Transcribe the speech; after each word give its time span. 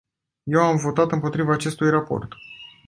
Eu 0.47 0.61
am 0.63 0.77
votat 0.77 1.11
împotriva 1.11 1.51
acestui 1.53 1.89
raport. 1.89 2.31